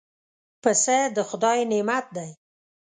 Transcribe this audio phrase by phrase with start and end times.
[0.61, 2.29] پسه د خدای نعمت دی.